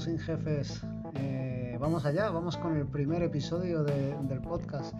[0.00, 0.82] sin jefes.
[1.14, 4.94] Eh, vamos allá, vamos con el primer episodio del podcast.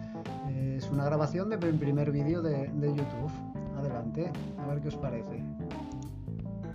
[0.49, 3.31] Eh, es una grabación del primer vídeo de, YouTube.
[3.77, 5.43] Adelante, a ver qué os parece.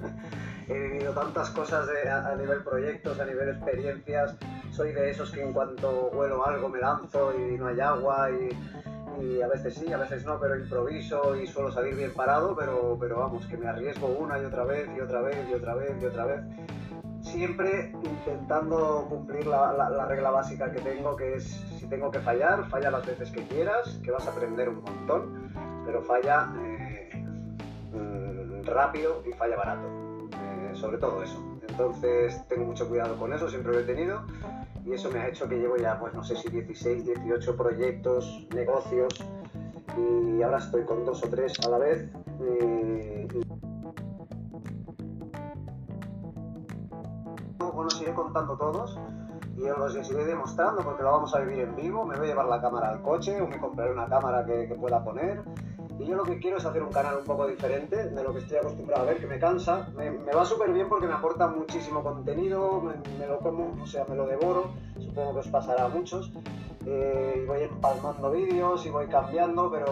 [0.69, 4.35] He vivido tantas cosas a, nivel proyectos, a nivel experiencias.
[4.73, 9.23] Soy de esos que en cuanto huelo algo me lanzo y no hay agua y,
[9.25, 12.97] y a veces sí, a veces no, pero improviso y suelo salir bien parado, pero,
[12.99, 15.93] pero vamos, que me arriesgo una y otra vez y otra vez y otra vez
[16.03, 16.41] y otra vez
[17.27, 21.45] siempre intentando cumplir la, regla básica que tengo, que es
[21.79, 25.53] si tengo que fallar, falla las veces que quieras, que vas a aprender un montón,
[25.85, 27.11] pero falla eh,
[27.93, 29.89] mm, rápido y falla barato,
[30.33, 31.43] eh, sobre todo eso.
[31.69, 34.23] Entonces tengo mucho cuidado con eso, siempre lo he tenido
[34.85, 38.47] y eso me ha hecho que llevo ya, pues no sé si 16, 18 proyectos,
[38.55, 39.13] negocios
[39.99, 42.09] y ahora estoy con dos o tres a la vez.
[47.87, 48.99] Os iré contando todos
[49.57, 52.05] y os los iré demostrando porque lo vamos a vivir en vivo.
[52.05, 55.03] Me voy a llevar la cámara al coche o me compraré una cámara que, pueda
[55.03, 55.43] poner.
[55.99, 58.41] Y yo lo que quiero es hacer un canal un poco diferente de lo que
[58.41, 59.89] estoy acostumbrado a ver, que me cansa.
[59.97, 64.15] Me, va súper bien porque me aporta muchísimo contenido, me, lo como, o sea, me
[64.15, 64.73] lo devoro.
[64.99, 66.31] Supongo que os pasará a muchos.
[66.85, 69.87] Eh, y voy empalmando vídeos y voy cambiando, pero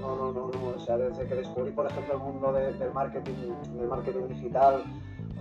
[0.00, 0.76] no, no, no, no.
[0.76, 4.84] O sea, desde que descubrí, por ejemplo, el mundo del marketing, del marketing digital,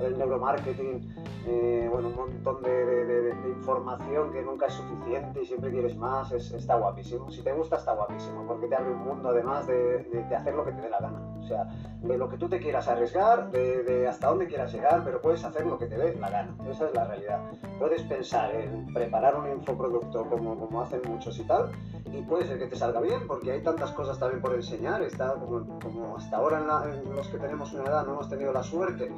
[0.03, 1.15] el neuromarketing,
[1.47, 6.75] eh, bueno, un montón de, información que nunca es suficiente y siempre quieres más, está
[6.75, 7.31] guapísimo.
[7.31, 10.71] Si te gusta, está guapísimo, porque te abre un mundo además de, hacer lo que
[10.71, 11.21] te dé la gana.
[11.39, 11.66] O sea,
[12.01, 15.66] de lo que tú te quieras arriesgar, de, hasta dónde quieras llegar, pero puedes hacer
[15.66, 16.55] lo que te dé la gana.
[16.69, 17.39] Esa es la realidad.
[17.79, 21.71] Puedes pensar en preparar un infoproducto como, como hacen muchos y tal,
[22.11, 25.01] y puede ser que te salga bien, porque hay tantas cosas también por enseñar.
[25.03, 29.11] Está como, hasta ahora en los que tenemos una edad no hemos tenido la suerte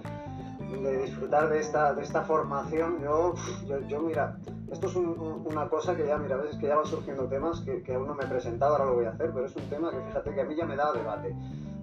[0.71, 3.33] de disfrutar de esta, de esta formación, yo,
[3.87, 4.37] yo, mira,
[4.71, 7.81] esto es una cosa que ya, mira, a veces que ya van surgiendo temas que,
[7.83, 9.91] que, aún no me he presentado, ahora lo voy a hacer, pero es un tema
[9.91, 11.35] que fíjate que a mí ya me da debate.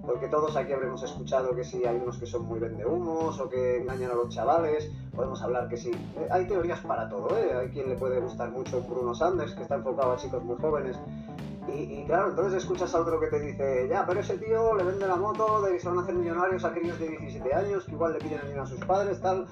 [0.06, 3.78] Porque todos aquí habremos escuchado que sí, hay unos que son muy vendehumos o que
[3.78, 5.90] engañan a los chavales, podemos hablar que sí.
[5.90, 7.54] Eh, hay teorías para todo, ¿eh?
[7.54, 10.98] Hay quien le puede gustar mucho Bruno Sanders, que está enfocado a chicos muy jóvenes,
[11.66, 15.06] y, claro, entonces escuchas a otro que te dice, ya, pero ese tío le vende
[15.06, 17.92] la moto, de que se van a hacer millonarios a críos de 17 años, que
[17.92, 19.46] igual le piden dinero a sus padres, tal.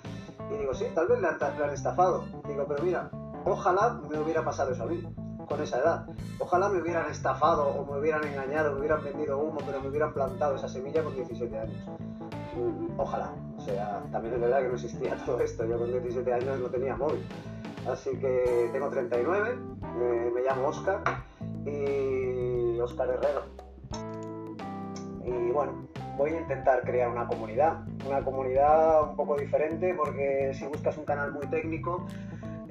[0.50, 2.24] Y digo, sí, tal vez le han, le han estafado.
[2.46, 3.10] Digo, pero mira,
[3.44, 5.02] ojalá me hubiera pasado eso a mí,
[5.48, 6.06] con esa edad.
[6.38, 10.12] Ojalá me hubieran estafado o me hubieran engañado, me hubieran vendido humo, pero me hubieran
[10.12, 11.86] plantado esa semilla con 17 años.
[12.56, 13.32] Mm, ojalá.
[13.56, 15.64] O sea, también es verdad que no existía todo esto.
[15.64, 17.26] Yo con 17 años no tenía móvil.
[17.90, 19.56] Así que tengo 39,
[20.34, 21.02] me llamo Oscar
[21.66, 23.44] y Oscar Herrero.
[25.24, 30.66] Y bueno, voy a intentar crear una comunidad, una comunidad un poco diferente porque si
[30.66, 32.06] buscas un canal muy técnico,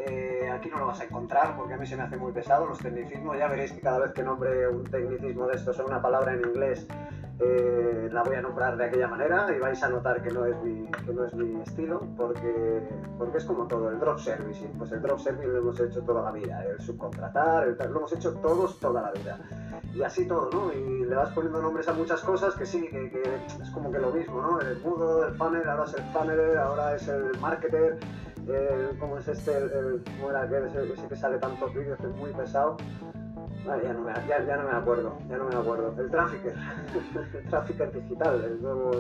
[0.08, 2.66] eh, aquí no lo vas a encontrar porque a mí se me hace muy pesado
[2.66, 3.38] los tecnicismos.
[3.38, 6.42] Ya veréis que cada vez que nombre un tecnicismo de estos o una palabra en
[6.42, 6.88] inglés,
[7.44, 10.56] eh, la voy a nombrar de aquella manera y vais a notar que no es
[10.62, 14.70] mi, que no es mi estilo porque, porque es como todo, el drop service.
[14.78, 18.14] Pues el drop service lo hemos hecho toda la vida, el subcontratar, el, lo hemos
[18.14, 19.40] hecho todos toda la vida.
[19.94, 20.72] Y así todo, ¿no?
[20.72, 23.24] Y le vas poniendo nombres a muchas cosas que sí, que, que
[23.62, 24.60] es como que lo mismo, ¿no?
[24.62, 27.98] El mudo, el funnel, ahora es el funneler, ahora es el marketer
[28.47, 29.57] el, ¿cómo es este?
[29.57, 30.66] El, ¿Cómo era aquel?
[30.66, 32.78] Ese, ese que sale tantos vídeos, que es muy pesado.
[33.66, 35.94] ya, no me, ya, ya, no me acuerdo, ya no me acuerdo.
[35.97, 36.53] El trafficker,
[37.34, 38.91] el trafficker digital, el nuevo,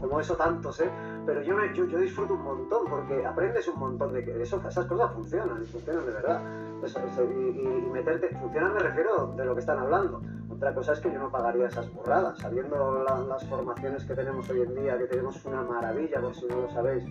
[0.00, 0.90] como eso tantos, ¿eh?
[1.26, 4.86] Pero yo, yo, yo, disfruto un montón porque aprendes un montón de que eso, esas
[4.86, 6.42] cosas funcionan, funcionan de verdad.
[6.82, 10.20] y, meterte, funcionan me refiero de lo que están hablando.
[10.62, 14.60] Otra cosa es que yo no pagaría esas burradas, sabiendo las formaciones que tenemos hoy
[14.60, 17.04] en día, que tenemos una maravilla, por si no lo sabéis,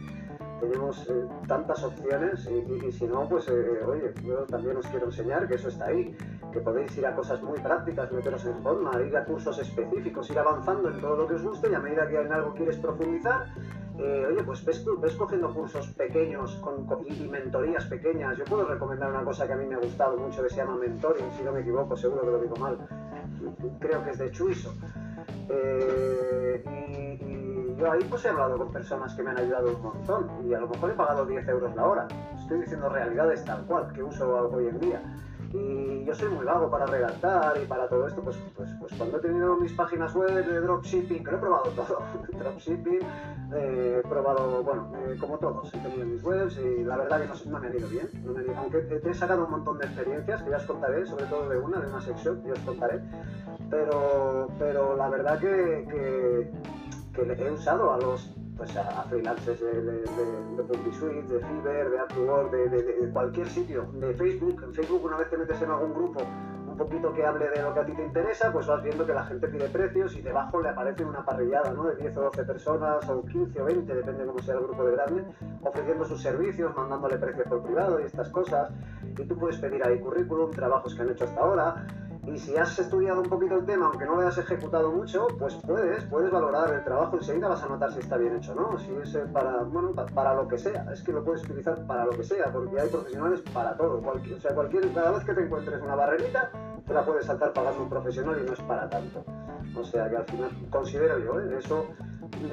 [0.62, 5.50] tenemos eh, tantas opciones y, si no, pues eh, oye, yo también os quiero enseñar
[5.50, 6.16] que eso está ahí,
[6.54, 10.40] que podéis ir a cosas muy prácticas, meteros en forma, ir a cursos específicos, ir
[10.40, 13.48] avanzando en todo lo que os guste y a medida que en algo quieres profundizar,
[14.00, 18.38] eh, oye, pues ves, ves, cogiendo cursos pequeños con, y, mentorías pequeñas.
[18.38, 20.78] Yo puedo recomendar una cosa que a mí me ha gustado mucho que se llama
[20.78, 22.78] mentoring, si no me equivoco, seguro que lo digo mal.
[23.80, 24.74] Creo que es de Chuiso.
[25.50, 26.62] y
[27.76, 30.60] yo ahí pues he hablado con personas que me han ayudado un montón y a
[30.60, 32.08] lo mejor he pagado 10 euros la hora.
[32.40, 35.02] Estoy diciendo realidades tal cual que uso hoy en día.
[35.54, 39.18] Y yo soy muy vago para redactar y para todo esto, pues, pues, pues cuando
[39.18, 41.98] he tenido mis páginas web de dropshipping, que lo he probado todo,
[42.38, 43.02] dropshipping,
[43.54, 47.50] eh, he probado, bueno, eh, como todos, he tenido mis webs y la verdad que
[47.50, 48.10] no, me han ido bien,
[48.58, 51.60] aunque te, he sacado un montón de experiencias que ya os contaré, sobre todo de
[51.60, 53.02] una, de una sección, ya os contaré,
[53.70, 56.52] pero, pero la verdad que, que
[57.14, 61.90] que he usado a los pues a, freelancers de, de, de, de Publisuite, de Fiverr,
[61.90, 64.62] de AppWork, de, de, cualquier sitio, de Facebook.
[64.64, 66.22] En Facebook una vez te metes en algún grupo
[66.68, 69.16] un poquito que hable de lo que a ti te interesa, pues vas viendo que
[69.16, 71.86] la gente pide precios y debajo le aparece una parrillada ¿no?
[71.86, 74.84] de 10 o 12 personas o 15 o 20, depende de cómo sea el grupo
[74.84, 75.26] de grande,
[75.64, 78.70] ofreciendo sus servicios, mandándole precios por privado y estas cosas.
[79.18, 81.88] Y tú puedes pedir ahí currículum, trabajos que han hecho hasta ahora,
[82.28, 85.56] y si has estudiado un poquito el tema, aunque no lo hayas ejecutado mucho, pues
[85.56, 88.78] puedes, puedes valorar el trabajo, enseguida vas a notar si está bien hecho, ¿no?
[88.78, 92.06] Si es eh, para, bueno, para lo que sea, es que lo puedes utilizar para
[92.06, 95.34] lo que sea, porque hay profesionales para todo, cualquier, o sea, cualquier, cada vez que
[95.34, 96.52] te encuentres una barrerita,
[96.86, 99.24] te la puedes saltar pagando un profesional y no es para tanto.
[99.76, 101.58] O sea que al final considero yo, ¿eh?
[101.58, 101.88] eso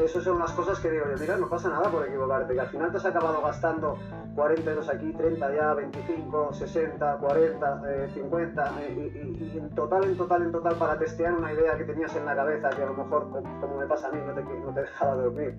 [0.05, 2.69] eso son las cosas que digo yo, mira, no pasa nada por equivocarte, que al
[2.69, 3.99] final te has acabado gastando
[4.35, 7.82] 40 euros aquí, 30 ya, 25, 60, 40,
[8.15, 12.25] 50, y, en total, en total, en total, para testear una idea que tenías en
[12.25, 14.81] la cabeza, que a lo mejor, como, me pasa a mí, no te, no te
[14.81, 15.59] dejaba dormir,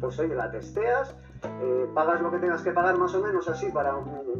[0.00, 1.14] pues oye, la testeas,
[1.62, 4.38] eh, pagas lo que tengas que pagar más o menos así para un,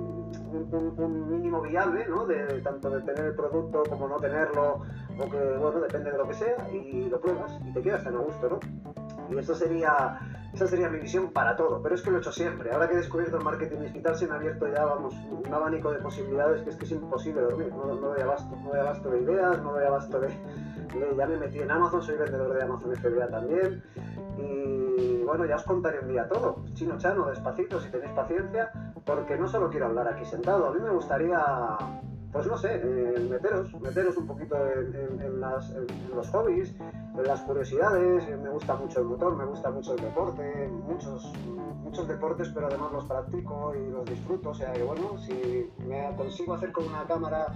[1.30, 2.26] mínimo viable, ¿no?
[2.26, 4.82] De, tanto de tener el producto como no tenerlo,
[5.18, 8.14] o que, bueno, depende de lo que sea, y lo pruebas y te quedas tan
[8.16, 8.97] a gusto, ¿no?
[9.30, 10.18] Y eso sería
[10.52, 12.72] esa sería mi visión para todo, pero es que lo he hecho siempre.
[12.72, 15.92] Ahora que he descubierto el marketing digital se me ha abierto ya, vamos, un abanico
[15.92, 17.68] de posibilidades que es que es imposible dormir.
[17.68, 20.28] No, no doy abasto, no doy abasto de ideas, no doy abasto de,
[21.16, 23.82] Ya me metí en Amazon, soy vendedor de Amazon FBA también.
[24.38, 28.72] Y bueno, ya os contaré un día todo, chino chano, despacito, si tenéis paciencia,
[29.04, 31.38] porque no solo quiero hablar aquí sentado, a mí me gustaría
[32.32, 36.74] pues no sé, eh, meteros, meteros un poquito en, los hobbies,
[37.16, 41.32] en las curiosidades, eh, me gusta mucho el motor, me gusta mucho el deporte, muchos,
[41.82, 46.14] muchos deportes, pero además los practico y los disfruto, o sea que bueno, si me
[46.16, 47.46] consigo hacer con una cámara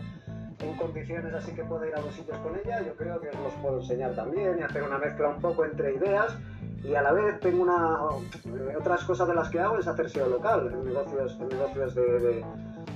[0.58, 3.40] en condiciones así que pueda ir a los sitios con ella, yo creo que os
[3.40, 6.36] los puedo enseñar también y hacer una mezcla un poco entre ideas
[6.84, 7.98] y a la vez tengo una
[8.44, 11.94] eh, otras cosas de las que hago es hacer SEO local en negocios, en negocios
[11.94, 12.44] de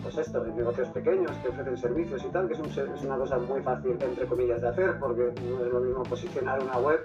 [0.06, 3.98] pues esto, negocios pequeños que ofrecen servicios y tal, que es, una cosa muy fácil,
[4.00, 7.00] entre comillas, de hacer, porque no es lo mismo posicionar una web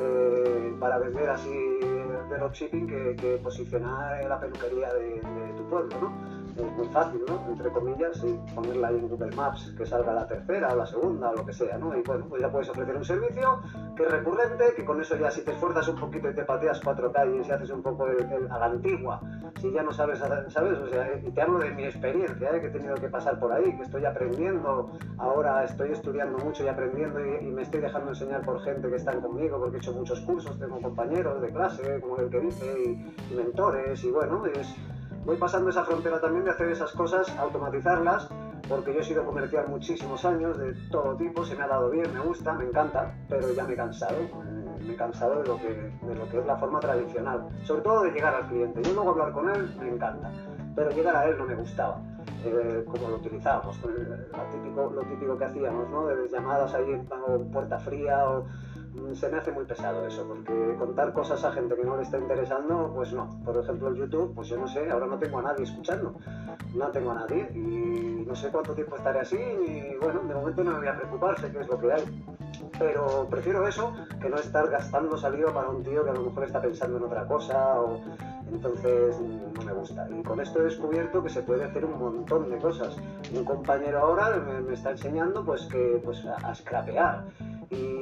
[0.00, 5.20] eh, para vender así de dropshipping que, posicionar la peluquería de
[5.56, 6.31] tu pueblo, ¿no?
[6.56, 7.42] Es muy fácil, ¿no?
[7.48, 11.30] Entre comillas, y ponerla ahí en Google Maps, que salga la tercera o la segunda
[11.30, 11.96] o lo que sea, ¿no?
[11.96, 13.60] Y bueno, pues ya puedes ofrecer un servicio
[13.96, 16.80] que es recurrente, que con eso ya si te esfuerzas un poquito y te pateas
[16.82, 19.20] cuatro calles y haces un poco a la antigua,
[19.60, 20.78] si ya no sabes, ¿sabes?
[20.78, 22.60] O sea, y te hablo de mi experiencia, ¿eh?
[22.60, 26.68] que he tenido que pasar por ahí, que estoy aprendiendo, ahora estoy estudiando mucho y
[26.68, 30.20] aprendiendo y, me estoy dejando enseñar por gente que están conmigo, porque he hecho muchos
[30.20, 34.74] cursos, tengo compañeros de clase, como el que dice, y, y mentores, y bueno, es
[35.24, 38.28] voy pasando esa frontera también de hacer esas cosas, automatizarlas,
[38.68, 42.12] porque yo he sido comercial muchísimos años, de todo tipo, se me ha dado bien,
[42.12, 44.30] me gusta, me encanta, pero ya me he cansado, eh,
[44.86, 48.02] me he cansado de lo, que, de lo que es la forma tradicional, sobre todo
[48.02, 48.82] de llegar al cliente.
[48.82, 50.30] Yo luego hablar con él me encanta,
[50.74, 52.00] pero llegar a él no me gustaba.
[52.44, 53.88] Eh, como lo utilizábamos, lo
[54.50, 56.06] típico, lo típico que hacíamos, ¿no?
[56.06, 57.00] de llamadas ahí
[57.52, 58.46] puerta fría o
[59.14, 62.18] se me hace muy pesado eso, porque contar cosas a gente que no le está
[62.18, 63.28] interesando, pues no.
[63.44, 66.14] Por ejemplo, el YouTube, pues yo no sé, ahora no tengo a nadie escuchando,
[66.74, 70.64] no tengo a nadie y no sé cuánto tiempo estaré así y bueno, de momento
[70.64, 72.24] no me voy a preocupar, sé qué es lo que hay.
[72.78, 76.44] Pero prefiero eso que no estar gastando saliva para un tío que a lo mejor
[76.44, 78.00] está pensando en otra cosa o
[78.50, 80.08] entonces no me gusta.
[80.10, 82.96] Y con esto he descubierto que se puede hacer un montón de cosas.
[83.34, 87.24] Un compañero ahora me, está enseñando pues que pues a, a scrapear
[87.70, 88.01] y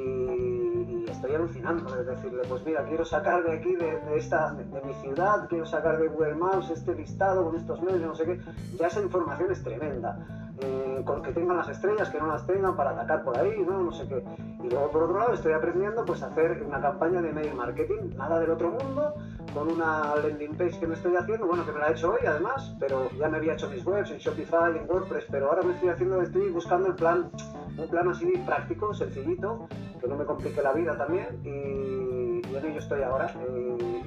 [1.20, 5.46] estoy alucinando de decirle, pues mira, quiero sacar de aquí, de, esta, de, mi ciudad,
[5.50, 8.40] quiero sacar de Google Maps este listado con estos medios, no sé qué,
[8.78, 10.18] ya esa información es tremenda.
[10.62, 13.82] Eh, con que tengan las estrellas, que no las tengan para atacar por ahí, ¿no?
[13.82, 14.22] no sé qué.
[14.62, 18.16] Y luego por otro lado estoy aprendiendo pues a hacer una campaña de mail marketing,
[18.16, 19.14] nada del otro mundo,
[19.54, 22.26] con una landing page que me estoy haciendo, bueno, que me la he hecho hoy
[22.26, 25.72] además, pero ya me había hecho mis webs en Shopify, en WordPress, pero ahora me
[25.72, 27.30] estoy haciendo, estoy buscando el plan,
[27.78, 29.66] un plan así práctico, sencillito,
[30.00, 33.32] que no me complique la vida también, y, y en ello estoy ahora.
[33.56, 34.00] Y,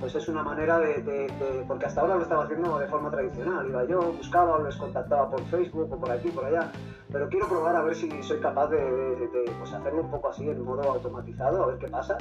[0.00, 3.84] pues es una manera de, porque hasta ahora lo estaba haciendo de forma tradicional, iba
[3.84, 6.70] yo, buscaba les contactaba por Facebook o por aquí, por allá,
[7.10, 10.62] pero quiero probar a ver si soy capaz de, pues hacerlo un poco así en
[10.62, 12.18] modo automatizado, a ver qué pasa,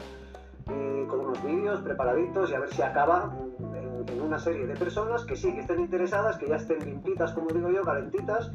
[0.68, 4.76] y con unos vídeos preparaditos y a ver si acaba en, en, una serie de
[4.76, 8.52] personas que sí, que estén interesadas, que ya estén limpitas, como digo yo, calentitas,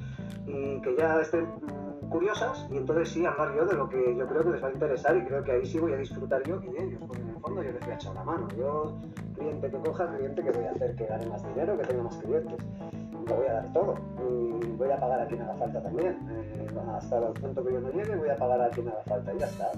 [0.47, 1.47] y que ya estén
[2.11, 4.73] curiosas y entonces sí hablar yo de lo que yo creo que les va a
[4.73, 7.01] interesar y creo que ahí sí voy a disfrutar yo y ellos,
[7.41, 8.49] fondo yo les voy a echar la mano.
[8.57, 8.93] Yo,
[9.37, 12.17] cliente que coja, cliente que voy a hacer que gane más dinero, que tenga más
[12.17, 12.59] clientes.
[13.27, 16.19] Lo voy a dar todo y voy a pagar a quien haga falta también.
[16.31, 19.35] Eh, hasta el punto que yo no llegue voy a pagar a quien haga falta
[19.35, 19.73] y ya está.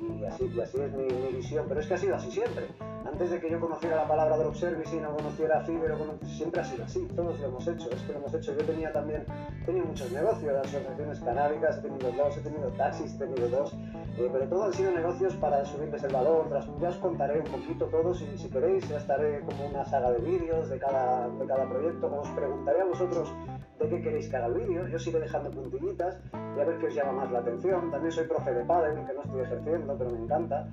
[0.00, 2.68] Y así, y así es mi, mi visión, pero es que ha sido así siempre.
[3.06, 5.96] antes de que yo conociera la palabra drop service y no conociera Fiverr,
[6.26, 8.52] siempre ha sido así, todos lo hemos hecho, es que lo hemos hecho.
[8.56, 9.24] Yo tenía también,
[9.64, 13.72] tenía muchos negocios, asociaciones canábicas, he tenido dos, he tenido taxis, he tenido dos,
[14.18, 16.46] eh, pero todos han sido negocios para subirles el valor,
[16.80, 20.20] ya os contaré un poquito todos y si queréis ya estaré como una saga de
[20.20, 23.32] vídeos de cada, de cada proyecto, os preguntaré a vosotros
[23.78, 26.86] de qué queréis que haga el vídeo, yo sigo dejando puntillitas y a ver qué
[26.86, 27.90] os llama más la atención.
[27.90, 30.66] También soy profe de pádel, que no estoy ejerciendo, pero me encanta.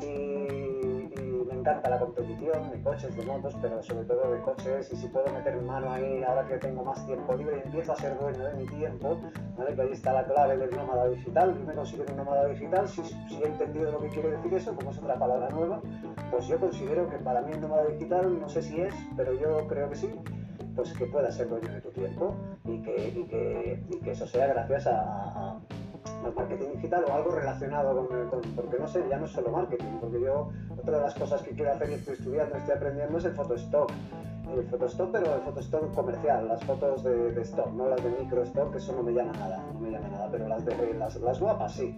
[0.00, 0.65] Y,
[1.66, 4.92] encanta la competición de coches, de motos, pero sobre todo de coches.
[4.92, 8.16] Y si puedo meter mano ahí ahora que tengo más tiempo libre empiezo a ser
[8.20, 9.18] dueño de mi tiempo,
[9.74, 11.58] que ahí está la clave del nómada digital.
[11.58, 12.86] Yo me considero un nómada digital.
[12.86, 15.82] Si, he entendido lo que quiere decir eso, como es otra palabra nueva,
[16.30, 19.66] pues yo considero que para mí el nómada digital, no sé si es, pero yo
[19.66, 20.14] creo que sí
[20.76, 25.58] pues que puedas ser dueño de tu tiempo y que eso sea gracias a,
[26.24, 29.98] al marketing digital o algo relacionado con, porque no sé, ya no es solo marketing,
[30.00, 33.24] porque yo otra de las cosas que quiero hacer y estoy estudiando, estoy aprendiendo es
[33.24, 33.90] el photostock.
[34.54, 38.42] El photostock, pero el photostock comercial, las fotos de, de stock, no las de micro
[38.44, 41.16] stock, que eso no me llama nada, no me llama nada, pero las de las,
[41.16, 41.96] las guapas sí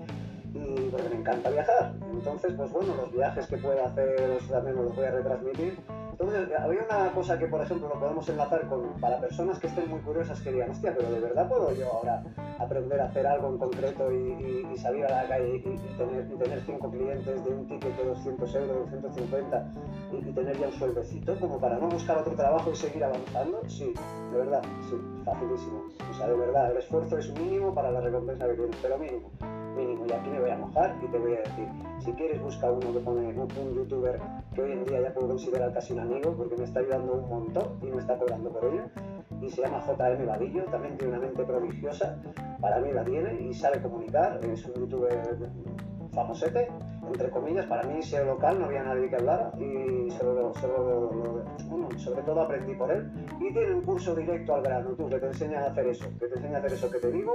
[0.54, 1.92] y porque me encanta viajar.
[2.10, 5.78] Entonces, pues bueno, los viajes que puedo hacer también los voy a retransmitir
[6.20, 9.88] entonces, había una cosa que, por ejemplo, lo podemos enlazar con, para personas que estén
[9.88, 12.24] muy curiosas que digan, hostia, pero ¿de verdad puedo yo ahora
[12.58, 16.90] aprender a hacer algo en concreto y, salir a la calle y, tener, tener cinco
[16.90, 19.72] clientes de un ticket de 200 euros, 250
[20.12, 23.60] y, tener ya un sueldecito como para no buscar otro trabajo y seguir avanzando?
[23.68, 23.94] Sí,
[24.32, 24.96] de verdad, sí,
[25.32, 25.84] facilísimo.
[26.10, 29.30] O sea, de verdad, el esfuerzo es mínimo para la recompensa que tienes, pero mínimo
[29.78, 30.04] mínimo.
[30.06, 31.68] Y aquí me voy a mojar y te voy a decir,
[32.00, 34.20] si quieres busca uno que pone un, youtuber
[34.54, 37.28] que hoy en día ya puedo considerar casi un amigo porque me está ayudando un
[37.28, 38.82] montón y me está cobrando por ello.
[39.40, 42.20] Y se llama JM Vadillo, también tiene una mente prodigiosa,
[42.60, 45.22] para mí la tiene y sabe comunicar, es un youtuber
[46.12, 46.68] famosete,
[47.08, 50.10] entre comillas, para mí SEO local no había nadie que hablara y
[51.98, 53.10] sobre todo aprendí por él.
[53.40, 56.26] Y tiene un curso directo al grano, tú, que te enseña a hacer eso, que
[56.26, 57.34] te enseña a hacer eso que te digo,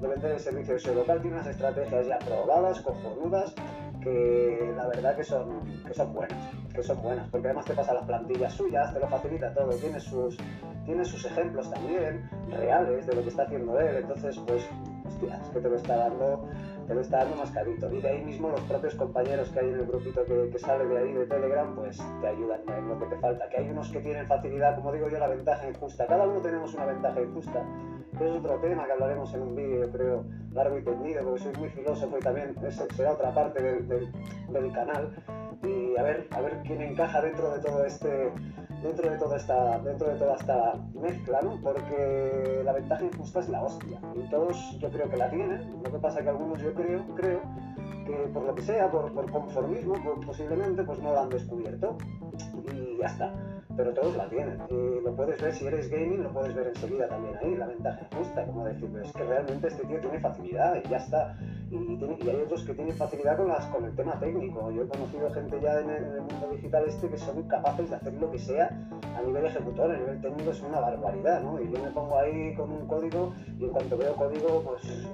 [0.00, 3.54] de vender el servicio de SEO local, tiene unas estrategias ya probadas, cojonudas,
[4.00, 6.38] que la verdad que son, que son buenas,
[6.74, 10.00] que son buenas, porque además te pasa las plantillas suyas, te lo facilita todo, tiene
[10.00, 10.36] sus,
[10.84, 14.66] tiene sus ejemplos también reales de lo que está haciendo él, entonces pues,
[15.06, 16.48] hostia, es que te lo está dando
[16.90, 17.88] te lo está dando más carito.
[17.94, 20.86] Y de ahí mismo los propios compañeros que hay en el grupito que, que, sale
[20.86, 23.48] de ahí de Telegram, pues te ayudan en lo que te falta.
[23.48, 26.04] Que hay unos que tienen facilidad, como digo yo, la ventaja injusta.
[26.08, 27.64] Cada uno tenemos una ventaja injusta.
[28.18, 31.52] Que es otro tema que hablaremos en un vídeo, creo, largo y tendido, porque soy
[31.58, 32.54] muy filósofo y también
[32.96, 35.14] será otra parte del, del canal.
[35.62, 38.32] Y a ver, a ver quién encaja dentro de todo este
[38.82, 41.60] dentro de toda esta, dentro de toda esta mezcla, ¿no?
[41.62, 44.00] Porque la ventaja injusta es la hostia.
[44.14, 45.82] Y todos yo creo que la tienen.
[45.82, 47.40] Lo que pasa es que algunos yo creo, creo
[48.06, 51.96] que por lo que sea, por, por conformismo, posiblemente, pues no la han descubierto.
[52.72, 53.32] Y ya está
[53.80, 54.60] pero todos la tienen.
[54.68, 58.06] Y lo puedes ver, si eres gaming, lo puedes ver enseguida también ahí, la ventaja
[58.14, 61.38] justa, como decir, pero es que realmente este tío tiene facilidad y ya está.
[61.70, 64.70] Y, hay otros que tienen facilidad con, las, con el tema técnico.
[64.70, 68.12] Yo he conocido gente ya en el, mundo digital este que son capaces de hacer
[68.14, 68.68] lo que sea
[69.16, 71.58] a nivel ejecutor, a nivel técnico es una barbaridad, ¿no?
[71.58, 75.08] Y yo me pongo ahí con un código y en cuanto veo código, pues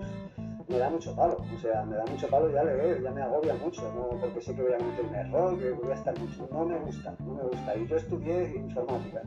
[0.68, 3.54] me da mucho palo, o sea, me da mucho palo ya leer, ya me agobia
[3.54, 4.18] mucho, ¿no?
[4.18, 7.14] porque que voy a meter un error, que voy a estar mucho, no me gusta,
[7.20, 7.76] no me gusta.
[7.76, 9.23] Y yo estudié informática,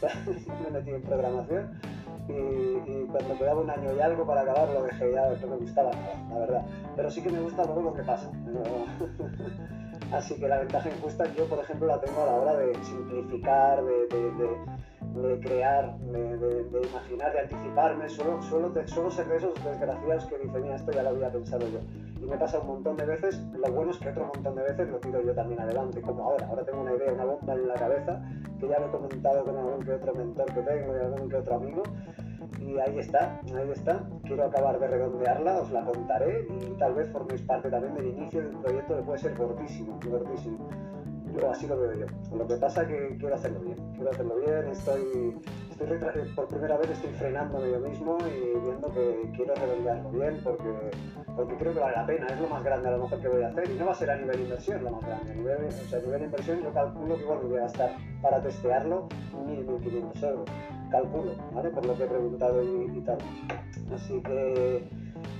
[0.64, 1.78] me metí en programación
[2.28, 5.90] y, cuando quedaba un año y algo para acabar lo dejé ya, no me gustaba
[5.90, 6.66] nada, la verdad.
[6.96, 8.30] Pero sí que me gusta luego lo que pasa.
[10.12, 13.84] Así que la ventaja injusta yo, por ejemplo, la tengo a la hora de simplificar,
[13.84, 14.08] de,
[15.40, 18.08] crear, de, imaginar, de anticiparme.
[18.08, 21.66] Solo, solo, solo ser de esos desgraciados que dicen, mira, esto ya lo había pensado
[21.68, 21.80] yo.
[22.20, 23.40] Y me pasa un montón de veces.
[23.52, 26.46] Lo bueno es que otro montón de veces lo tiro yo también adelante, como ahora.
[26.46, 28.22] Ahora tengo una idea, una bomba en la cabeza,
[28.58, 31.36] que ya lo he comentado con algún que otro mentor que tengo y algún que
[31.36, 31.82] otro amigo
[32.60, 34.02] y ahí está, ahí está.
[34.24, 38.42] Quiero acabar de redondearla, os la contaré y tal vez forméis parte también del inicio
[38.42, 40.68] de un proyecto que puede ser gordísimo, gordísimo.
[41.40, 42.06] Yo así lo veo yo.
[42.36, 45.36] Lo que pasa es que quiero hacerlo bien, quiero hacerlo bien, estoy,
[45.70, 45.86] estoy
[46.34, 50.90] por primera vez estoy frenándome yo mismo y viendo que quiero redondearlo bien porque,
[51.36, 53.42] porque creo que vale la pena, es lo más grande a lo mejor que voy
[53.42, 55.66] a hacer y no va a ser a nivel inversión lo más grande, a nivel,
[55.66, 59.08] o sea, a nivel inversión yo calculo que voy a gastar para testearlo
[59.46, 60.50] 1.000, 1.500 euros
[60.90, 61.70] calculo, ¿vale?
[61.70, 63.18] Por lo que he preguntado y, tal.
[63.94, 64.88] Así que,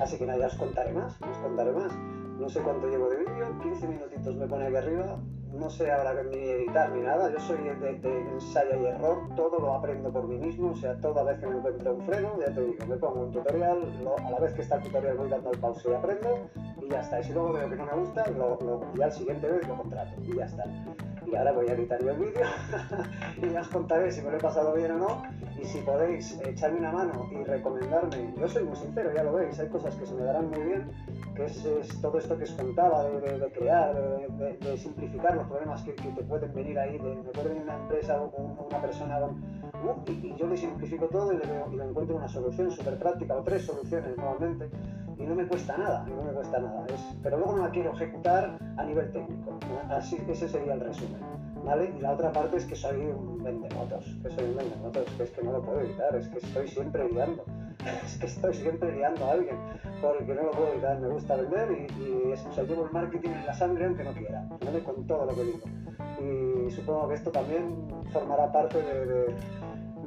[0.01, 1.93] así que nada, ya os contaré más, os contaré más.
[2.39, 5.19] No sé cuánto llevo de vídeo, 15 minutitos me pone aquí arriba,
[5.59, 9.75] no sé ahora ni editar ni nada, yo soy de, ensayo y error, todo lo
[9.75, 12.61] aprendo por mí mismo, o sea, toda vez que me encuentro un freno, ya te
[12.61, 13.79] digo, me pongo un tutorial,
[14.25, 16.49] a la vez que está el tutorial voy dando el pause y aprendo,
[16.81, 17.21] y ya está.
[17.21, 19.77] Y si luego veo que no me gusta, lo, lo, ya al siguiente vez lo
[19.77, 20.65] contrato, y ya está
[21.31, 22.47] y ahora voy a editar yo el vídeo.
[23.43, 25.23] Y ya os contaré si me lo he pasado bien o no.
[25.61, 29.59] Y si podéis echarme una mano y recomendarme, yo soy muy sincero, ya lo veis,
[29.59, 30.91] hay cosas que se me darán muy bien,
[31.35, 31.67] que es,
[32.01, 33.95] todo esto que os contaba de, crear,
[34.39, 38.21] de, simplificar los problemas que, te pueden venir ahí, de, me puede venir una empresa
[38.21, 39.19] o una persona
[40.07, 43.43] y, yo le simplifico todo y le, y le encuentro una solución súper práctica o
[43.43, 44.71] tres soluciones normalmente
[45.19, 46.87] y no me cuesta nada, no me cuesta nada,
[47.23, 49.59] pero luego no la quiero ejecutar a nivel técnico,
[49.91, 51.21] así ese sería el resumen,
[51.65, 51.93] ¿vale?
[51.97, 55.31] Y la otra parte es que soy un vendemotos, que soy un vendemotos, que es
[55.31, 57.45] que no lo puedo evitar, es que estoy siempre liando,
[58.05, 59.57] es que estoy siempre liando a alguien,
[60.01, 63.31] porque no lo puedo evitar, me gusta vender y, es, o sea, llevo el marketing
[63.31, 64.83] en la sangre aunque no quiera, ¿vale?
[64.85, 65.59] Con todo lo que digo.
[66.21, 69.35] Y supongo que esto también formará parte de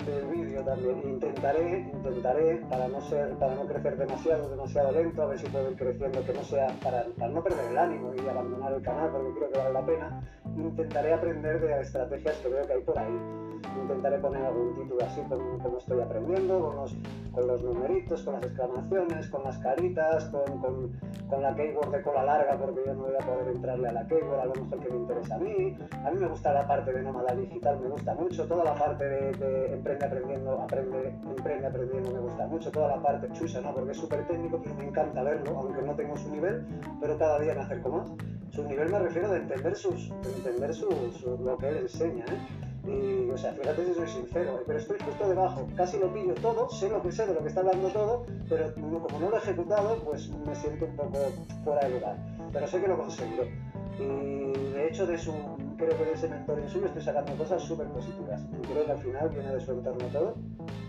[0.05, 1.01] del vídeo también.
[1.03, 5.71] Intentaré, intentaré, para no ser, para no crecer demasiado, demasiado lento, a ver si puedo
[5.71, 9.11] ir creciendo, que no sea, para, para no perder el ánimo y abandonar el canal,
[9.11, 10.21] porque creo que vale la pena,
[10.57, 13.50] intentaré aprender de estrategias que veo que hay por ahí.
[13.81, 16.95] Intentaré poner algún título así como, estoy aprendiendo, con los,
[17.31, 20.99] con los numeritos, con las exclamaciones, con las caritas, con, con,
[21.29, 24.07] con la keyboard de cola larga, porque yo no voy a poder entrarle a la
[24.07, 25.77] keyboard, a lo mejor que me interesa a mí.
[26.05, 29.03] A mí me gusta la parte de nómada digital, me gusta mucho, toda la parte
[29.05, 33.73] de, de emprende aprendiendo, aprende, emprende aprendiendo, me gusta mucho, toda la parte chusa, ¿no?
[33.73, 36.65] Porque es súper técnico, y me encanta verlo, aunque no tengo su nivel,
[36.99, 38.11] pero cada día me acerco más.
[38.49, 42.70] Su nivel me refiero de entender, sus, de entender sus, lo que él enseña, ¿eh?
[42.87, 44.63] Y, o sea, fíjate si soy sincero, ¿eh?
[44.65, 47.49] pero estoy justo debajo, casi lo pillo todo, sé lo que sé de lo que
[47.49, 51.17] está hablando todo, pero como no lo he ejecutado, pues me siento un poco
[51.63, 52.17] fuera de lugar.
[52.51, 53.51] Pero sé que lo conseguiré.
[53.99, 55.31] Y de hecho, de su,
[55.77, 58.41] creo que de ese mentor suyo estoy sacando cosas súper positivas.
[58.51, 60.35] Y creo que al final viene de su entorno todo,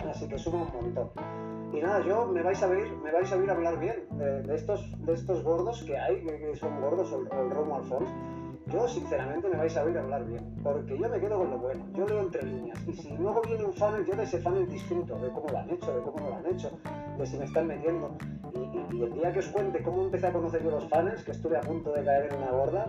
[0.08, 1.11] así que suma un montón.
[1.75, 4.90] Y nada, yo me vais a ver, me vais a oír hablar bien de, estos,
[5.04, 8.12] de estos gordos que hay, que son gordos, o, el Romo Alfonso
[8.66, 11.85] yo sinceramente me vais a oír hablar bien, porque yo me quedo con lo bueno,
[11.94, 15.18] yo leo entre líneas, y si luego viene un funnel, yo de ese funnel disfruto,
[15.18, 16.70] de cómo lo han hecho, de cómo lo han hecho,
[17.18, 18.16] de si me están metiendo,
[18.55, 21.57] y, el día que os cuente cómo empecé a conocer yo los funnels, que estuve
[21.57, 22.87] a punto de caer en una gorda,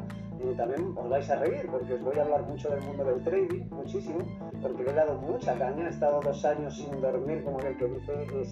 [0.58, 3.63] también os vais a reír, porque os voy a hablar mucho del mundo del trading,
[3.71, 4.19] muchísimo,
[4.62, 7.86] porque le he dado mucha caña, he estado dos años sin dormir, como el que
[7.86, 8.45] dice,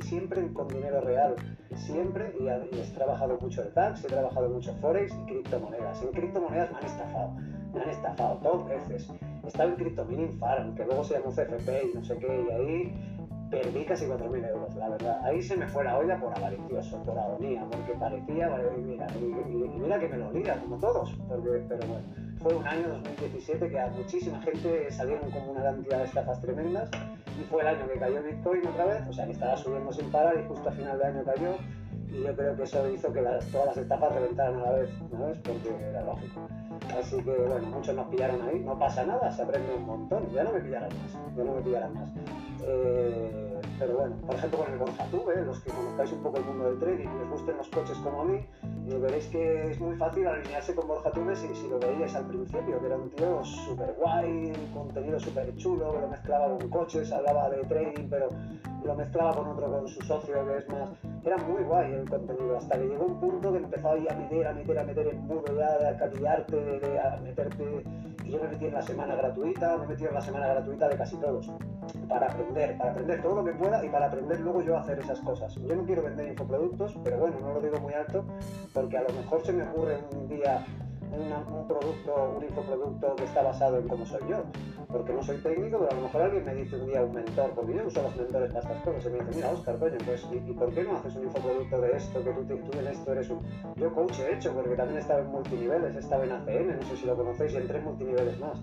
[0.00, 1.34] siempre con dinero real,
[1.74, 6.02] siempre, y, he trabajado mucho el tax, he trabajado mucho Forex y criptomonedas.
[6.02, 7.30] En criptomonedas me han estafado,
[7.72, 9.08] me han estafado dos veces.
[9.46, 13.17] Estaba en CryptoMining Farm, que luego se llamó CFP y no sé qué, y ahí
[13.50, 15.20] perdí casi 4.000 euros, la verdad.
[15.24, 19.98] Ahí se me fue la olla por avaricioso, por agonía, porque parecía, mira, y, mira
[19.98, 22.04] que me lo olía, como todos, porque, pero bueno,
[22.42, 26.90] fue un año 2017 que a muchísima gente salieron como una cantidad de estafas tremendas
[27.40, 30.10] y fue el año que cayó Bitcoin otra vez, o sea que estaba subiendo sin
[30.10, 31.56] parar y justo a final de año cayó
[32.10, 35.26] y yo creo que eso hizo que todas las etapas reventaran a la vez, ¿no
[35.26, 35.38] ves?
[35.38, 36.48] Porque era lógico.
[36.98, 40.44] Así que bueno, muchos nos pillaron ahí, no pasa nada, se aprende un montón, ya
[40.44, 42.10] no me pillarán más, ya no me pillarán más.
[42.64, 46.44] Eh, pero bueno, por ejemplo con el Borja Tube, los que conozcáis un poco el
[46.44, 48.38] mundo del trading y os gusten los coches como a mí,
[48.88, 52.26] eh, veréis que es muy fácil alinearse con Borja Tube si, si lo veíais al
[52.26, 57.12] principio, que era un tío súper guay, contenido súper chulo, que lo mezclaba con coches,
[57.12, 58.28] hablaba de trading, pero
[58.84, 60.88] lo mezclaba con otro, con su socio, que es más...
[61.24, 64.46] Era muy guay el contenido, hasta que llegó un punto que empezó ahí a meter,
[64.46, 67.84] a meter, a meter en mudo ya, de acatillarte, de, a meterte...
[68.28, 70.96] Yo me metí en la semana gratuita, me he metido en la semana gratuita de
[70.96, 71.50] casi todos,
[72.08, 74.98] para aprender, para aprender todo lo que pueda y para aprender luego yo a hacer
[74.98, 75.54] esas cosas.
[75.54, 78.24] Yo no quiero vender infoproductos, pero bueno, no lo digo muy alto,
[78.74, 80.62] porque a lo mejor se me ocurre un día
[81.12, 84.42] un producto, un infoproducto que está basado en cómo soy yo.
[84.88, 87.50] Porque no soy técnico, pero a lo mejor alguien me dice un día un mentor,
[87.54, 90.26] porque yo uso los mentores para estas cosas, y me dice, mira Oscar, coño, pues,
[90.32, 93.30] ¿y, por qué no haces un infoproducto de esto, que tú, tú en esto eres
[93.30, 93.40] un...
[93.76, 97.06] Yo coach he hecho, porque también estaba en multiniveles, estaba en ACN, no sé si
[97.06, 98.58] lo conocéis, y en tres multiniveles más.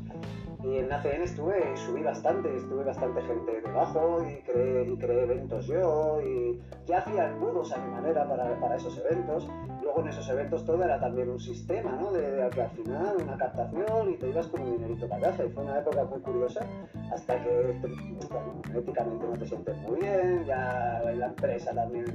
[0.65, 5.67] Y en ACN estuve subí bastante, estuve bastante gente debajo y creé, y creé eventos
[5.67, 9.47] yo y ya hacía embudos a mi manera para, para, esos eventos.
[9.83, 12.11] Luego en esos eventos todo era también un sistema, ¿no?
[12.11, 15.49] De, que al final una captación y te ibas con un dinerito para casa y
[15.49, 16.65] fue una época muy curiosa
[17.13, 17.79] hasta que
[18.75, 22.05] éticamente no te sientes muy bien, ya en la empresa también...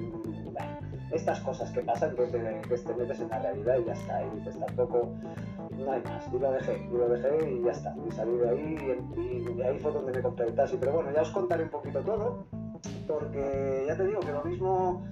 [1.13, 4.23] estas cosas que pasan que te, que te metes en la realidad y ya está,
[4.25, 5.13] y dices tampoco
[5.71, 6.29] no hay más.
[6.33, 7.95] Y lo dejé, y lo dejé y ya está.
[8.07, 10.77] Y salí de ahí y, de ahí fue donde me compré el taxi.
[10.79, 12.47] Pero bueno, ya os contaré un poquito todo,
[13.07, 15.03] porque ya te digo que lo mismo,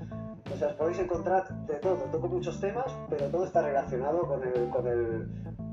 [0.52, 1.96] o sea, os podéis encontrar de todo.
[2.10, 5.28] Toco muchos temas, pero todo está relacionado con el, con el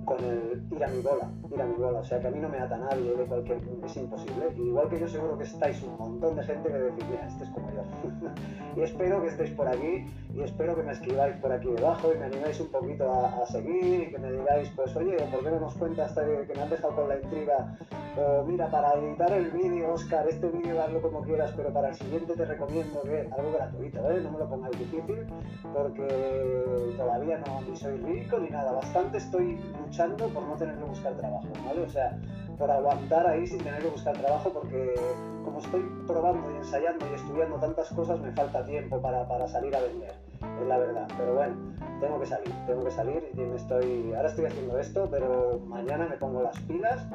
[0.05, 1.99] con el ir a mi bola, ir a mi bola.
[1.99, 3.59] O sea que a mí no me ata nadie de cualquier.
[3.83, 4.53] Es imposible.
[4.55, 7.49] igual que yo seguro que estáis un montón de gente que decís, mira, este es
[7.49, 7.83] como yo.
[8.77, 12.17] y espero que estéis por aquí y espero que me escribáis por aquí debajo y
[12.17, 15.59] me animéis un poquito a, seguir y que me digáis, pues oye, ¿por qué no
[15.59, 17.77] nos cuentas que, que me han dejado con la intriga?
[18.17, 21.95] O mira, para editar el vídeo, Oscar, este vídeo hazlo como quieras, pero para el
[21.95, 24.21] siguiente te recomiendo que algo gratuito, ¿eh?
[24.21, 25.25] No me lo pongáis difícil
[25.73, 26.63] porque
[26.97, 28.71] todavía no ni soy rico ni nada.
[28.71, 31.81] Bastante estoy luchando por no tener que buscar trabajo, ¿vale?
[31.81, 32.17] O sea,
[32.57, 34.93] por aguantar ahí sin tener que buscar trabajo porque
[35.43, 39.73] como estoy probando y ensayando y estudiando tantas cosas me falta tiempo para, para salir
[39.73, 40.13] a vender,
[40.61, 41.07] es la verdad.
[41.17, 41.55] Pero bueno,
[42.01, 46.07] tengo que salir, tengo que salir y me estoy, ahora estoy haciendo esto, pero mañana
[46.09, 47.07] me pongo las pilas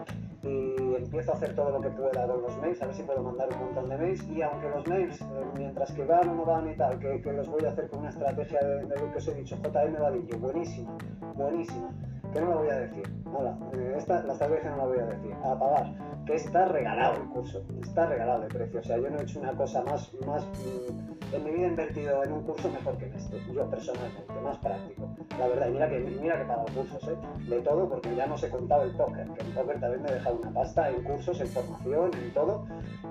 [0.42, 3.22] y empiezo a hacer todo lo que pueda con los mails, a ver si puedo
[3.22, 6.44] mandar un montón de mails y aunque los mails, eh, mientras que van o no
[6.46, 9.18] van y tal, que, que, los voy a hacer con una estrategia de, lo que
[9.18, 10.96] os he dicho, JM Vadillo, buenísima,
[11.36, 11.90] buenísima
[12.32, 15.34] que no la voy a decir, nada, eh, esta, la no la voy a decir,
[15.44, 15.92] a pagar,
[16.24, 19.40] que está regalado el curso, está regalado de precio, o sea, yo no he hecho
[19.40, 23.06] una cosa más, más, mm, en mi vida he invertido en un curso mejor que
[23.06, 26.66] en este, yo personalmente, más práctico, la verdad, y mira que, mira que he pagado
[26.74, 27.16] cursos, ¿eh?
[27.48, 30.14] de todo, porque ya no he contado el póker, que el póker también me he
[30.14, 32.66] dejado una pasta en cursos, en formación, en todo,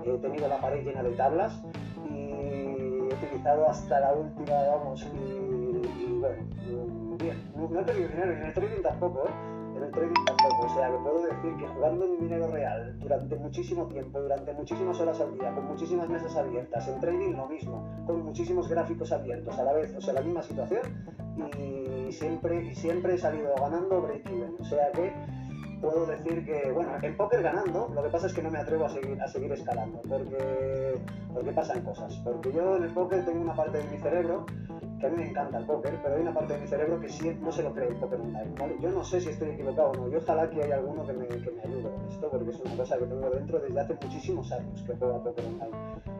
[0.06, 1.62] he tenido la pared llena de tablas
[2.10, 7.52] y he utilizado hasta la última, vamos, y bueno, bien.
[7.56, 9.32] No, he perdido dinero, y en el trading tampoco, ¿eh?
[9.78, 10.66] En el trading tampoco.
[10.66, 15.00] O sea, que puedo decir que jugando en dinero real durante muchísimo tiempo, durante muchísimas
[15.00, 19.58] horas al día, con muchísimas mesas abiertas, en trading lo mismo, con muchísimos gráficos abiertos
[19.58, 20.82] a la vez, o sea, la misma situación,
[21.58, 24.56] y siempre, y siempre he salido ganando break-even.
[24.60, 25.14] O sea que
[25.82, 28.86] puedo decir que, bueno, en póker ganando, lo que pasa es que no me atrevo
[28.86, 31.00] a seguir, a seguir escalando, porque,
[31.34, 32.14] porque pasan cosas.
[32.24, 34.46] Porque yo en el póker tengo una parte de mi cerebro
[35.00, 37.10] que a mí me encanta el póker, pero hay una parte de mi cerebro que
[37.10, 38.76] sí no se lo cree el póker online, ¿vale?
[38.82, 41.28] Yo no sé si estoy equivocado o no, yo ojalá que haya alguno que me,
[41.28, 44.52] que me ayude con esto, porque es una cosa que tengo dentro desde hace muchísimos
[44.52, 45.78] años que juego a póker online.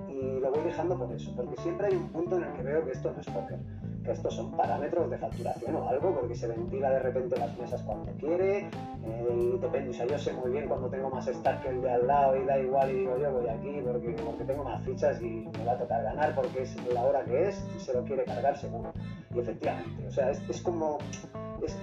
[0.10, 2.86] Y lo voy dejando por eso, porque siempre hay un punto en el que veo
[2.86, 3.60] que esto no es póker
[4.04, 7.82] que estos son parámetros de facturación o algo, porque se ventila de repente las mesas
[7.84, 11.64] cuando quiere, eh, y depende, o sea, yo sé muy bien cuando tengo más stack
[11.64, 14.44] que el de al lado y da igual y digo yo voy aquí porque, porque
[14.46, 17.66] tengo más fichas y me va a tocar ganar porque es la hora que es
[17.76, 18.92] y se lo quiere cargar seguro.
[19.34, 20.98] Y efectivamente, o sea, es como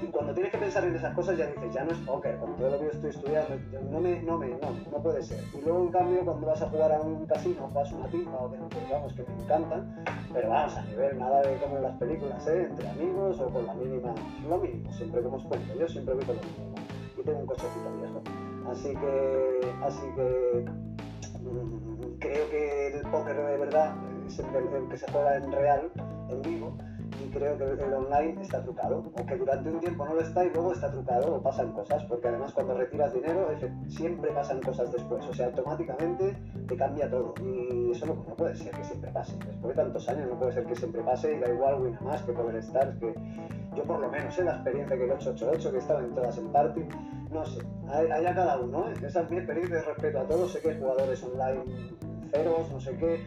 [0.03, 2.57] y cuando tienes que pensar en esas cosas ya dices, ya no es póker, con
[2.57, 3.57] todo lo que yo estoy estudiando,
[3.91, 5.41] no me, no me, no, no puede ser.
[5.55, 8.39] Y luego en cambio cuando vas a jugar a un casino, vas a una timba
[8.39, 8.59] o que,
[8.91, 12.69] vamos, que me encantan, pero vamos a nivel nada de como en las películas, ¿eh?
[12.71, 14.15] entre amigos o con la mínima,
[14.49, 16.75] lo mínimo, siempre que hemos puesto, yo siempre voy con lo mínimo.
[17.19, 18.23] Y tengo un cochecito viejo.
[18.71, 20.65] Así que, así que
[21.41, 23.95] mm, creo que el póker de verdad
[24.27, 25.91] es el que se juega en real,
[26.29, 26.77] en vivo,
[27.25, 30.45] y creo que el online está trucado, o que durante un tiempo no lo está
[30.45, 33.49] y luego está trucado o pasan cosas, porque además cuando retiras dinero
[33.89, 38.73] siempre pasan cosas después, o sea, automáticamente te cambia todo y eso no, puede ser
[38.73, 41.49] que siempre pase, después de tantos años no puede ser que siempre pase y da
[41.49, 43.15] igual Win más que Power Stars, que
[43.75, 46.49] yo por lo menos sé la experiencia que el 888, que estaba en todas en
[46.53, 46.85] party,
[47.31, 48.95] no sé, allá cada uno, ¿eh?
[49.05, 51.63] esa es mi experiencia respeto a todos, sé que hay jugadores online
[52.31, 53.25] ceros, no sé qué,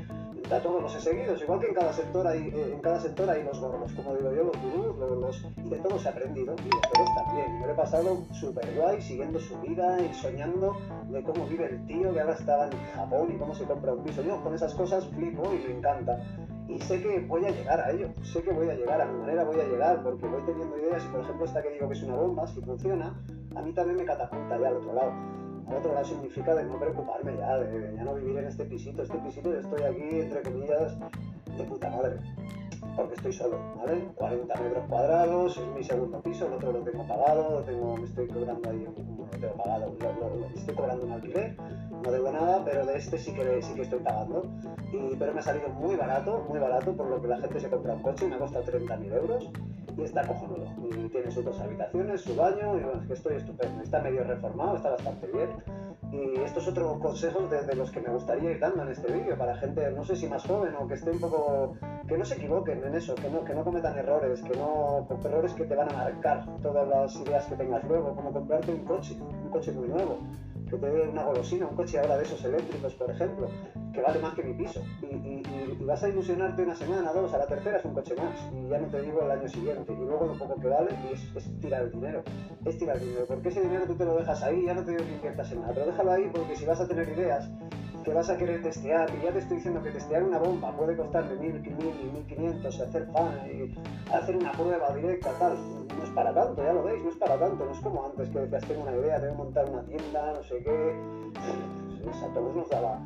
[0.56, 3.44] a todos los he igual que en cada sector hay, eh, en cada sector hay
[3.44, 6.82] los gordos, como digo yo, los gurús, los, y de todos he aprendido, y de
[6.94, 7.62] todos también.
[7.62, 10.76] Lo he pasado súper guay, siguiendo su vida y soñando
[11.10, 14.04] de cómo vive el tío que ahora estaba en Japón y cómo se compra un
[14.04, 14.24] piso.
[14.24, 16.20] Yo con esas cosas flipo y me encanta.
[16.68, 19.20] Y sé que voy a llegar a ello, sé que voy a llegar, a mi
[19.20, 21.96] manera voy a llegar, porque voy teniendo ideas y por ejemplo esta que digo que
[21.96, 23.20] es una bomba, si funciona,
[23.56, 25.12] a mí también me catapulta ya al otro lado
[25.78, 29.04] otro lado significa de no preocuparme ya, de, ya no vivir en este pisito.
[29.04, 30.98] Este pisito estoy aquí, entre comillas,
[31.58, 32.18] de puta madre.
[32.96, 34.04] Porque estoy solo, ¿vale?
[34.16, 38.06] 40 metros cuadrados, es mi segundo piso, el otro lo tengo pagado, lo tengo, me
[38.06, 41.56] estoy cobrando ahí, un, lo tengo pagado, lo, estoy cobrando un alquiler,
[42.04, 44.44] no debo nada, pero de este sí que, sí que estoy pagando.
[44.92, 47.70] Y, pero me ha salido muy barato, muy barato, por lo que la gente se
[47.70, 49.52] compra un coche y me ha costado 30.000 euros
[50.00, 50.66] y está cojonudo.
[51.12, 53.82] Tiene sus dos habitaciones, su baño, y bueno, es que estoy estupendo.
[53.84, 55.50] Está medio reformado, está bastante bien.
[56.12, 59.56] Y estos otros consejos de, los que me gustaría ir dando en este vídeo para
[59.58, 61.76] gente, no sé si más joven o que esté un poco.
[62.08, 65.08] que no se equivoquen en eso, que no, que no cometan errores, que no.
[65.24, 68.86] errores que te van a marcar todas las ideas que tengas luego, como comprarte un
[68.86, 70.20] coche, un coche muy nuevo
[70.70, 73.50] que te dé una golosina, un coche ahora de esos eléctricos, por ejemplo,
[73.94, 74.84] que vale más que mi piso.
[75.02, 75.44] Y,
[75.84, 78.40] vas a ilusionarte una semana, dos, a la tercera es un coche más.
[78.54, 79.92] Y ya no te digo el año siguiente.
[79.92, 82.24] Y luego lo poco que vale es, tirar el dinero.
[82.66, 83.26] Es tirar el dinero.
[83.28, 85.62] Porque ese dinero tú te lo dejas ahí, ya no te digo que inviertas en
[85.62, 85.74] nada.
[85.74, 87.50] Pero déjalo ahí porque si vas a tener ideas
[88.14, 91.28] vas a querer testear, y ya te estoy diciendo que testear una bomba puede costar
[91.28, 95.58] de 1.000 y 1.500, hacer fan, y hacer una prueba directa, tal,
[95.98, 98.30] no es para tanto, ya lo veis, no es para tanto, no es como antes
[98.30, 100.96] que decías, tengo una idea, tengo que montar una tienda, no sé qué,
[102.04, 103.00] pues a todos nos daba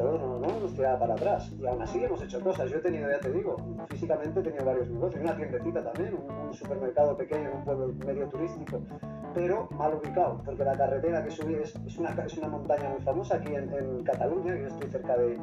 [0.00, 1.52] pero no, no nos tiraba para atrás.
[1.60, 2.70] Y aún así hemos hecho cosas.
[2.70, 3.56] Yo he tenido, ya te digo,
[3.90, 5.22] físicamente he tenido varios negocios.
[5.22, 8.80] Una tiendecita también, un, supermercado pequeño en un pueblo medio turístico,
[9.34, 13.00] pero mal ubicado, porque la carretera que subí es, es, una, es una montaña muy
[13.02, 15.38] famosa aquí en, Cataluña, yo estoy cerca de,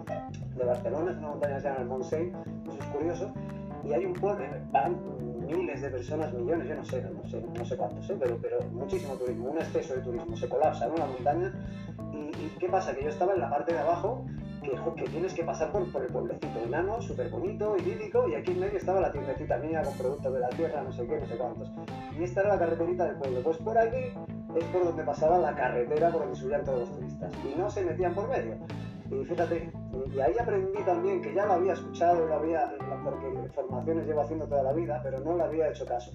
[0.56, 2.34] de, Barcelona, es una montaña que se llama el Montseny,
[2.67, 3.34] eso es curioso,
[3.84, 4.97] y hay un pueblo, van
[5.47, 8.17] miles de personas, millones, yo no sé, no sé, no sé cuántos, ¿eh?
[8.19, 11.54] pero, pero muchísimo turismo, un exceso de turismo, se colapsa en la montaña.
[12.12, 12.93] Y, y, qué pasa?
[12.93, 14.26] Que yo estaba en la parte de abajo
[14.95, 18.60] que, tienes que pasar por, por el pueblecito enano, súper bonito, idílico, y aquí en
[18.60, 21.38] medio estaba la tiendecita mía con productos de la tierra, no sé qué, no sé
[21.38, 21.71] cuántos.
[22.17, 23.41] Y esta era la carreterita del pueblo.
[23.41, 24.12] Pues por aquí
[24.56, 27.32] es por donde pasaba la carretera por donde subían todos los turistas.
[27.45, 28.56] Y no se metían por medio.
[29.10, 29.71] Y fíjate,
[30.13, 34.45] y ahí aprendí también que ya lo había escuchado, lo había, porque formaciones llevo haciendo
[34.47, 36.12] toda la vida, pero no le había hecho caso.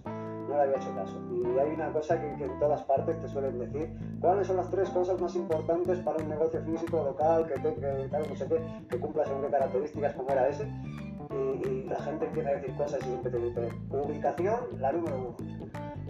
[0.52, 1.18] No le había hecho caso.
[1.30, 4.90] Y hay una cosa que, en todas partes te suelen decir, ¿cuáles son las tres
[4.90, 8.60] cosas más importantes para un negocio físico local que, que, sé qué,
[8.90, 10.70] que cumpla según qué características como era ese?
[11.64, 15.36] Y, la gente empieza a decir cosas y siempre te dice, ubicación, la número uno.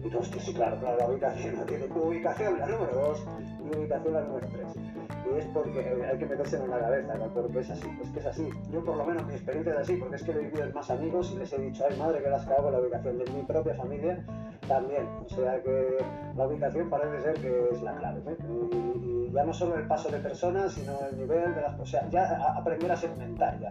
[0.05, 4.13] Y tú, sí, claro, claro, la ubicación no tiene ubicación, la número dos, y ubicación,
[4.13, 5.02] la número tres
[5.37, 8.49] es porque hay que meterse en la cabeza, porque es así, es que es así.
[8.71, 10.91] Yo por lo menos mi experiencia es así, porque es que he vivido en más
[10.91, 13.43] amigos y les he dicho, ay madre, que las cago con la ubicación de mi
[13.43, 14.25] propia familia
[14.69, 15.07] también.
[15.25, 15.99] O sea que
[16.37, 18.21] la ubicación parece ser que es la clave.
[18.49, 21.81] Y, ya no solo el paso de personas, sino el nivel de las...
[21.81, 23.71] O sea, ya aprender a segmentar ya,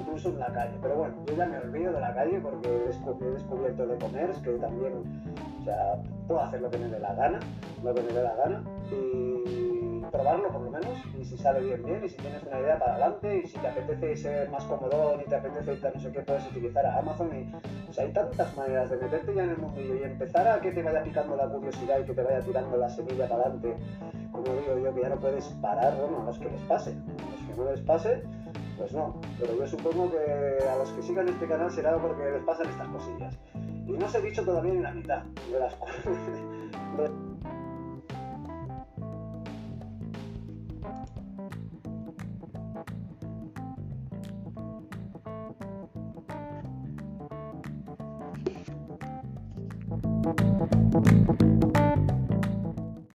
[0.00, 0.76] incluso en la calle.
[0.82, 4.50] Pero bueno, yo ya me olvido de la calle porque he descubierto el e-commerce, que
[4.58, 4.94] también,
[5.60, 7.38] o sea, puedo hacer lo que me dé la gana,
[7.84, 8.62] lo que me dé la gana.
[10.10, 12.92] Probarlo por lo menos y si sale bien, bien y si tienes una idea para
[12.92, 16.46] adelante y si te apetece ser más cómodo y te apetece no sé qué, puedes
[16.46, 17.44] utilizar a Amazon y
[17.84, 20.82] pues hay tantas maneras de meterte ya en el mundillo y empezar a que te
[20.82, 23.76] vaya picando la curiosidad y que te vaya tirando la semilla para adelante,
[24.32, 27.30] como digo yo, que ya no puedes parar, bueno, a los que les pase, a
[27.30, 28.22] los que no les pase,
[28.76, 32.42] pues no, pero yo supongo que a los que sigan este canal será porque les
[32.44, 33.38] pasan estas cosillas.
[33.86, 36.04] Y no os he dicho todavía ni la mitad de las cosas.